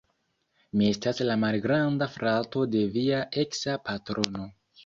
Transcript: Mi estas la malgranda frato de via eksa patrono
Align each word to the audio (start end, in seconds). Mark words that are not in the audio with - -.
Mi 0.79 0.87
estas 0.93 1.19
la 1.27 1.35
malgranda 1.43 2.09
frato 2.15 2.65
de 2.77 2.81
via 2.97 3.23
eksa 3.45 3.81
patrono 3.91 4.53